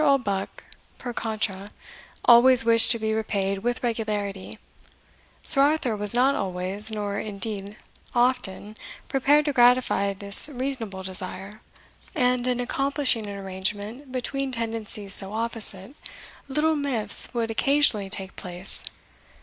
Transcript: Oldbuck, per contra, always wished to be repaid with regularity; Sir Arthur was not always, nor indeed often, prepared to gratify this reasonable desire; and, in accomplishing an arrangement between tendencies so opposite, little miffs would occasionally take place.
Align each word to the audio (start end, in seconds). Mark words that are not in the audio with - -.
Oldbuck, 0.03 0.63
per 0.97 1.13
contra, 1.13 1.69
always 2.25 2.65
wished 2.65 2.89
to 2.89 2.97
be 2.97 3.13
repaid 3.13 3.59
with 3.59 3.83
regularity; 3.83 4.57
Sir 5.43 5.61
Arthur 5.61 5.95
was 5.95 6.11
not 6.11 6.33
always, 6.33 6.89
nor 6.89 7.19
indeed 7.19 7.77
often, 8.15 8.75
prepared 9.07 9.45
to 9.45 9.53
gratify 9.53 10.11
this 10.13 10.49
reasonable 10.51 11.03
desire; 11.03 11.61
and, 12.15 12.47
in 12.47 12.59
accomplishing 12.59 13.27
an 13.27 13.37
arrangement 13.37 14.11
between 14.11 14.51
tendencies 14.51 15.13
so 15.13 15.33
opposite, 15.33 15.93
little 16.47 16.75
miffs 16.75 17.31
would 17.35 17.51
occasionally 17.51 18.09
take 18.09 18.35
place. 18.35 18.83